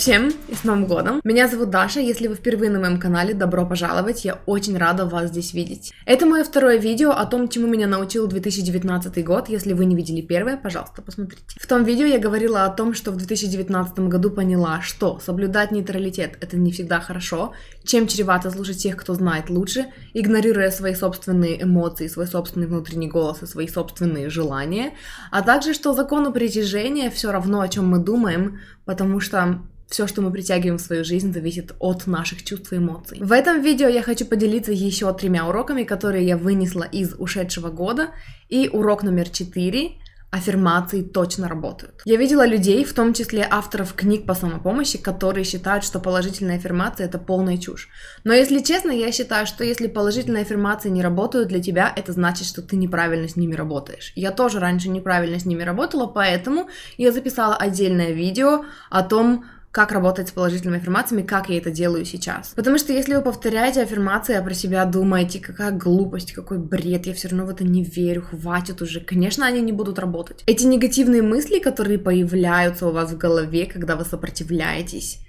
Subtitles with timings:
[0.00, 1.20] Всем и с Новым годом!
[1.24, 5.28] Меня зовут Даша, если вы впервые на моем канале, добро пожаловать, я очень рада вас
[5.28, 5.92] здесь видеть.
[6.06, 10.22] Это мое второе видео о том, чему меня научил 2019 год, если вы не видели
[10.22, 11.44] первое, пожалуйста, посмотрите.
[11.60, 16.38] В том видео я говорила о том, что в 2019 году поняла, что соблюдать нейтралитет
[16.40, 17.52] это не всегда хорошо,
[17.84, 23.42] чем чревато слушать тех, кто знает лучше, игнорируя свои собственные эмоции, свой собственный внутренний голос
[23.42, 24.94] и свои собственные желания,
[25.30, 30.22] а также, что закону притяжения все равно, о чем мы думаем, потому что все, что
[30.22, 33.18] мы притягиваем в свою жизнь, зависит от наших чувств и эмоций.
[33.20, 38.10] В этом видео я хочу поделиться еще тремя уроками, которые я вынесла из ушедшего года.
[38.48, 42.02] И урок номер четыре аффирмации точно работают.
[42.04, 47.06] Я видела людей, в том числе авторов книг по самопомощи, которые считают, что положительная аффирмация
[47.06, 47.88] это полная чушь.
[48.22, 52.46] Но если честно, я считаю, что если положительные аффирмации не работают для тебя, это значит,
[52.46, 54.12] что ты неправильно с ними работаешь.
[54.14, 59.92] Я тоже раньше неправильно с ними работала, поэтому я записала отдельное видео о том, как
[59.92, 62.52] работать с положительными аффирмациями, как я это делаю сейчас.
[62.56, 67.14] Потому что если вы повторяете аффирмации, а про себя думаете, какая глупость, какой бред, я
[67.14, 70.42] все равно в это не верю, хватит уже, конечно, они не будут работать.
[70.46, 75.20] Эти негативные мысли, которые появляются у вас в голове, когда вы сопротивляетесь,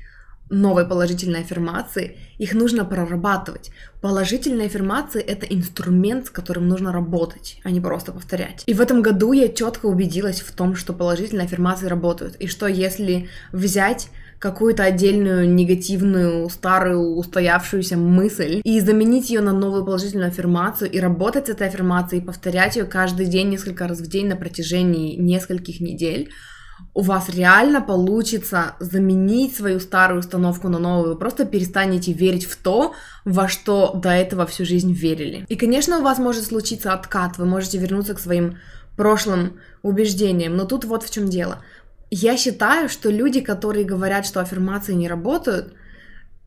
[0.49, 3.71] новой положительной аффирмации, их нужно прорабатывать.
[4.01, 8.63] Положительные аффирмации— это инструмент, с которым нужно работать, а не просто повторять.
[8.65, 12.67] И в этом году я четко убедилась в том, что положительные аффирмации работают, и что
[12.67, 14.09] если взять
[14.41, 21.45] какую-то отдельную негативную, старую, устоявшуюся мысль и заменить ее на новую положительную аффирмацию и работать
[21.45, 25.79] с этой аффирмацией, и повторять ее каждый день, несколько раз в день на протяжении нескольких
[25.79, 26.31] недель,
[26.95, 31.13] у вас реально получится заменить свою старую установку на новую.
[31.13, 35.45] Вы просто перестанете верить в то, во что до этого всю жизнь верили.
[35.49, 38.57] И, конечно, у вас может случиться откат, вы можете вернуться к своим
[38.97, 41.59] прошлым убеждениям, но тут вот в чем дело.
[42.13, 45.73] Я считаю, что люди, которые говорят, что аффирмации не работают,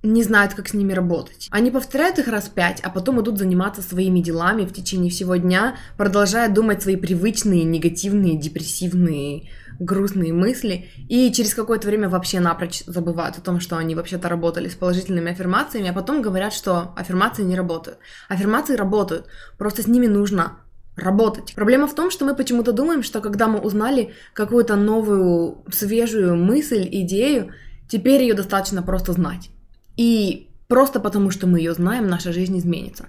[0.03, 1.49] не знают, как с ними работать.
[1.51, 5.77] Они повторяют их раз пять, а потом идут заниматься своими делами в течение всего дня,
[5.97, 9.49] продолжая думать свои привычные, негативные, депрессивные,
[9.81, 14.69] грустные мысли, и через какое-то время вообще напрочь забывают о том, что они вообще-то работали
[14.69, 17.99] с положительными аффирмациями, а потом говорят, что аффирмации не работают.
[18.29, 20.59] Аффирмации работают, просто с ними нужно
[20.97, 21.55] работать.
[21.55, 26.89] Проблема в том, что мы почему-то думаем, что когда мы узнали какую-то новую, свежую мысль,
[26.91, 27.53] идею,
[27.89, 29.51] теперь ее достаточно просто знать.
[29.97, 33.07] И просто потому, что мы ее знаем, наша жизнь изменится.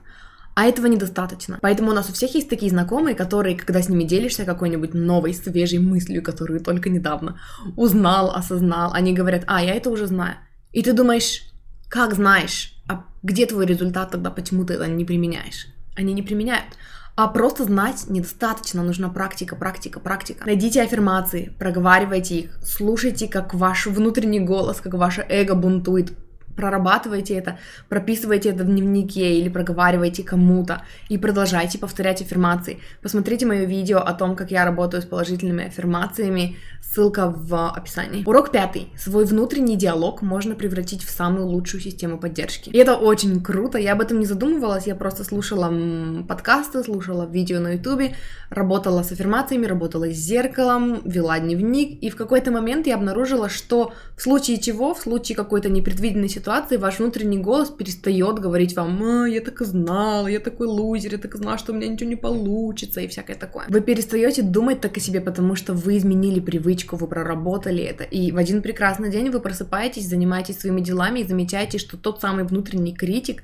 [0.55, 1.59] А этого недостаточно.
[1.61, 5.33] Поэтому у нас у всех есть такие знакомые, которые, когда с ними делишься какой-нибудь новой,
[5.33, 7.39] свежей мыслью, которую только недавно
[7.75, 10.37] узнал, осознал, они говорят, а, я это уже знаю.
[10.71, 11.41] И ты думаешь,
[11.89, 15.67] как знаешь, а где твой результат тогда, почему ты это не применяешь?
[15.95, 16.77] Они не применяют.
[17.17, 20.45] А просто знать недостаточно, нужна практика, практика, практика.
[20.45, 26.11] Найдите аффирмации, проговаривайте их, слушайте, как ваш внутренний голос, как ваше эго бунтует,
[26.55, 32.79] прорабатывайте это, прописывайте это в дневнике или проговаривайте кому-то и продолжайте повторять аффирмации.
[33.01, 36.57] Посмотрите мое видео о том, как я работаю с положительными аффирмациями,
[36.95, 38.23] ссылка в описании.
[38.25, 38.87] Урок пятый.
[38.97, 42.69] Свой внутренний диалог можно превратить в самую лучшую систему поддержки.
[42.69, 45.73] И это очень круто, я об этом не задумывалась, я просто слушала
[46.23, 48.15] подкасты, слушала видео на ютубе,
[48.49, 53.93] работала с аффирмациями, работала с зеркалом, вела дневник, и в какой-то момент я обнаружила, что
[54.15, 59.03] в случае чего, в случае какой-то непредвиденной ситуации, ситуации ваш внутренний голос перестает говорить вам,
[59.03, 61.87] а, я так и знал, я такой лузер, я так и знал, что у меня
[61.87, 63.65] ничего не получится и всякое такое.
[63.67, 68.31] Вы перестаете думать так о себе, потому что вы изменили привычку, вы проработали это, и
[68.31, 72.93] в один прекрасный день вы просыпаетесь, занимаетесь своими делами и замечаете, что тот самый внутренний
[72.93, 73.41] критик,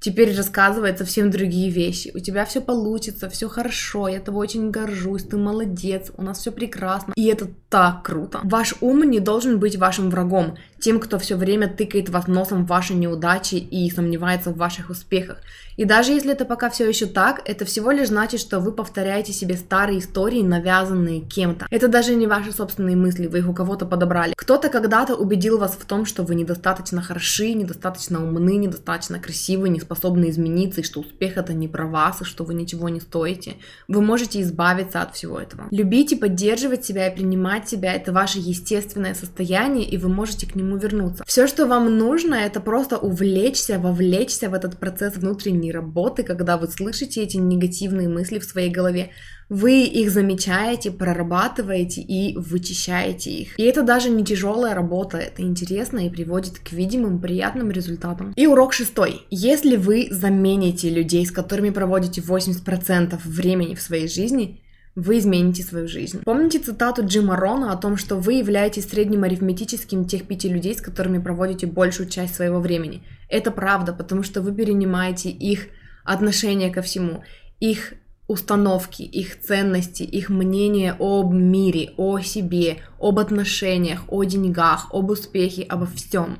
[0.00, 2.10] теперь рассказывает совсем другие вещи.
[2.14, 6.52] У тебя все получится, все хорошо, я тобой очень горжусь, ты молодец, у нас все
[6.52, 7.12] прекрасно.
[7.16, 8.40] И это так круто.
[8.44, 12.68] Ваш ум не должен быть вашим врагом, тем, кто все время тыкает вас носом в
[12.68, 15.38] ваши неудачи и сомневается в ваших успехах.
[15.76, 19.32] И даже если это пока все еще так, это всего лишь значит, что вы повторяете
[19.32, 21.66] себе старые истории, навязанные кем-то.
[21.70, 24.32] Это даже не ваши собственные мысли, вы их у кого-то подобрали.
[24.36, 29.80] Кто-то когда-то убедил вас в том, что вы недостаточно хороши, недостаточно умны, недостаточно красивы, не
[29.80, 33.56] способны измениться, и что успех это не про вас, и что вы ничего не стоите.
[33.86, 35.68] Вы можете избавиться от всего этого.
[35.70, 40.54] Любить и поддерживать себя и принимать себя это ваше естественное состояние, и вы можете к
[40.54, 41.24] нему вернуться.
[41.26, 46.68] Все, что вам нужно, это просто увлечься, вовлечься в этот процесс внутренней работы, когда вы
[46.68, 49.10] слышите эти негативные мысли в своей голове,
[49.48, 53.58] вы их замечаете, прорабатываете и вычищаете их.
[53.58, 58.32] И это даже не тяжелая работа, это интересно и приводит к видимым приятным результатам.
[58.36, 59.22] И урок шестой.
[59.30, 64.60] Если вы замените людей, с которыми проводите 80% времени в своей жизни,
[64.96, 66.22] вы измените свою жизнь.
[66.24, 70.80] Помните цитату Джима Рона о том, что вы являетесь средним арифметическим тех пяти людей, с
[70.80, 73.02] которыми проводите большую часть своего времени.
[73.28, 75.68] Это правда, потому что вы перенимаете их
[76.02, 77.22] отношение ко всему,
[77.60, 77.92] их
[78.26, 85.62] установки, их ценности, их мнение об мире, о себе, об отношениях, о деньгах, об успехе,
[85.62, 86.38] обо всем.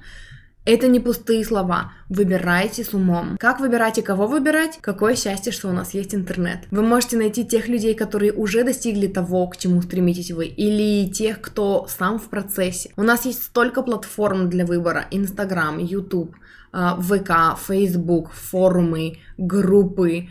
[0.66, 1.92] Это не пустые слова.
[2.08, 3.36] Выбирайте с умом.
[3.38, 4.78] Как выбирать и кого выбирать?
[4.80, 6.64] Какое счастье, что у нас есть интернет.
[6.72, 11.40] Вы можете найти тех людей, которые уже достигли того, к чему стремитесь вы, или тех,
[11.40, 12.90] кто сам в процессе.
[12.96, 15.06] У нас есть столько платформ для выбора.
[15.12, 16.34] Инстаграм, Ютуб,
[16.72, 20.28] а, ВК, Фейсбук, форумы, группы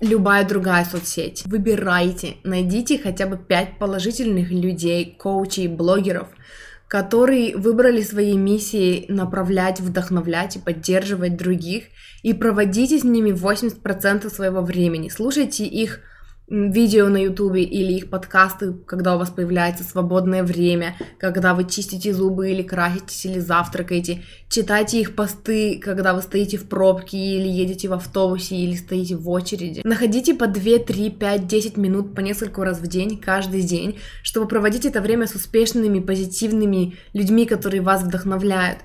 [0.00, 1.44] любая другая соцсеть.
[1.46, 6.28] Выбирайте, найдите хотя бы 5 положительных людей, коучей, блогеров,
[6.88, 11.84] которые выбрали своей миссией направлять, вдохновлять и поддерживать других,
[12.22, 15.10] и проводите с ними 80% своего времени.
[15.10, 16.00] Слушайте их
[16.50, 22.14] видео на ютубе или их подкасты, когда у вас появляется свободное время, когда вы чистите
[22.14, 24.22] зубы или краситесь или завтракаете.
[24.48, 29.28] Читайте их посты, когда вы стоите в пробке или едете в автобусе или стоите в
[29.28, 29.82] очереди.
[29.84, 34.48] Находите по 2, 3, 5, 10 минут по несколько раз в день, каждый день, чтобы
[34.48, 38.78] проводить это время с успешными, позитивными людьми, которые вас вдохновляют.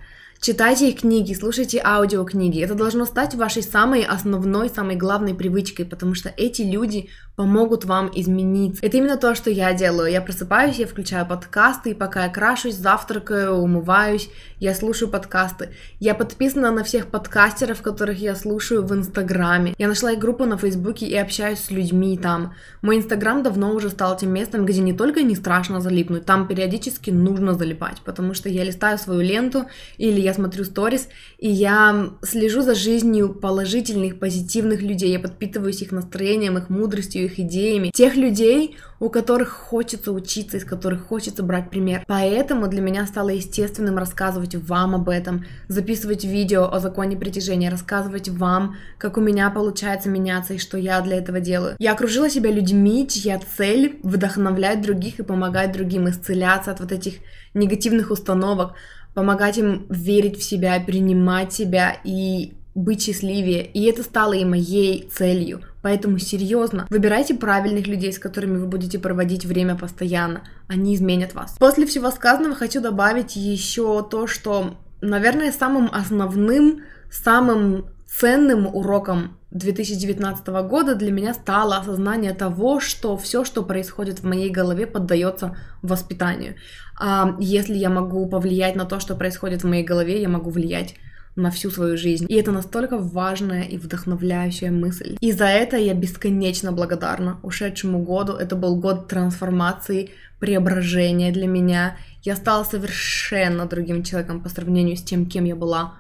[0.44, 2.62] Читайте их книги, слушайте аудиокниги.
[2.62, 7.08] Это должно стать вашей самой основной, самой главной привычкой, потому что эти люди
[7.38, 8.86] помогут вам измениться.
[8.86, 10.12] Это именно то, что я делаю.
[10.12, 14.30] Я просыпаюсь, я включаю подкасты, и пока я крашусь, завтракаю, умываюсь,
[14.60, 15.70] я слушаю подкасты.
[16.02, 19.74] Я подписана на всех подкастеров, которых я слушаю в Инстаграме.
[19.78, 22.54] Я нашла их группу на Фейсбуке и общаюсь с людьми там.
[22.82, 27.12] Мой Инстаграм давно уже стал тем местом, где не только не страшно залипнуть, там периодически
[27.12, 29.66] нужно залипать, потому что я листаю свою ленту
[29.98, 31.08] или смотрю сторис,
[31.38, 37.40] и я слежу за жизнью положительных, позитивных людей, я подпитываюсь их настроением, их мудростью, их
[37.40, 42.06] идеями, тех людей, у которых хочется учиться, из которых хочется брать пример.
[42.08, 48.30] Поэтому для меня стало естественным рассказывать вам об этом, записывать видео о законе притяжения, рассказывать
[48.30, 51.76] вам, как у меня получается меняться и что я для этого делаю.
[51.80, 57.16] Я окружила себя людьми, чья цель вдохновлять других и помогать другим исцеляться от вот этих
[57.54, 58.74] негативных установок,
[59.14, 63.66] помогать им верить в себя, принимать себя и быть счастливее.
[63.66, 65.62] И это стало и моей целью.
[65.82, 70.44] Поэтому серьезно, выбирайте правильных людей, с которыми вы будете проводить время постоянно.
[70.68, 71.56] Они изменят вас.
[71.60, 76.82] После всего сказанного хочу добавить еще то, что, наверное, самым основным,
[77.12, 84.26] самым ценным уроком 2019 года для меня стало осознание того, что все, что происходит в
[84.26, 86.56] моей голове, поддается воспитанию.
[87.00, 90.96] А если я могу повлиять на то, что происходит в моей голове, я могу влиять
[91.36, 92.26] на всю свою жизнь.
[92.30, 95.18] И это настолько важная и вдохновляющая мысль.
[95.20, 98.34] И за это я бесконечно благодарна ушедшему году.
[98.34, 101.98] Это был год трансформации, преображения для меня.
[102.24, 105.94] Я стала совершенно другим человеком по сравнению с тем, кем я была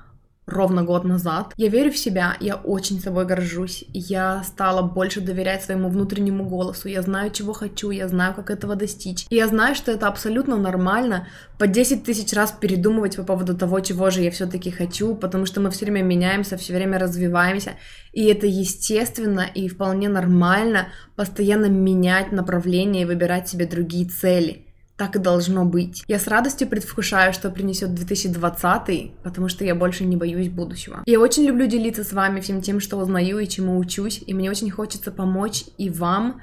[0.45, 1.53] ровно год назад.
[1.57, 3.85] Я верю в себя, я очень собой горжусь.
[3.93, 6.87] Я стала больше доверять своему внутреннему голосу.
[6.87, 9.25] Я знаю, чего хочу, я знаю, как этого достичь.
[9.29, 13.79] И я знаю, что это абсолютно нормально по 10 тысяч раз передумывать по поводу того,
[13.79, 17.71] чего же я все-таки хочу, потому что мы все время меняемся, все время развиваемся.
[18.11, 25.15] И это естественно и вполне нормально постоянно менять направление и выбирать себе другие цели так
[25.15, 26.03] и должно быть.
[26.07, 31.01] Я с радостью предвкушаю, что принесет 2020, потому что я больше не боюсь будущего.
[31.05, 34.49] Я очень люблю делиться с вами всем тем, что узнаю и чему учусь, и мне
[34.49, 36.41] очень хочется помочь и вам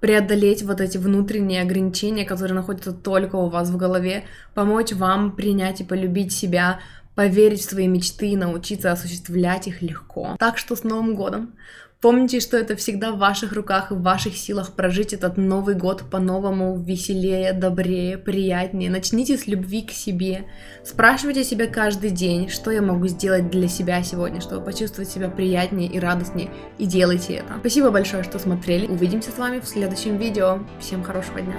[0.00, 5.80] преодолеть вот эти внутренние ограничения, которые находятся только у вас в голове, помочь вам принять
[5.80, 6.80] и полюбить себя,
[7.14, 10.36] поверить в свои мечты и научиться осуществлять их легко.
[10.40, 11.54] Так что с Новым годом!
[12.02, 16.02] Помните, что это всегда в ваших руках и в ваших силах прожить этот Новый год
[16.10, 18.90] по-новому, веселее, добрее, приятнее.
[18.90, 20.46] Начните с любви к себе.
[20.84, 25.88] Спрашивайте себя каждый день, что я могу сделать для себя сегодня, чтобы почувствовать себя приятнее
[25.88, 26.50] и радостнее.
[26.76, 27.54] И делайте это.
[27.60, 28.88] Спасибо большое, что смотрели.
[28.88, 30.58] Увидимся с вами в следующем видео.
[30.80, 31.54] Всем хорошего дня.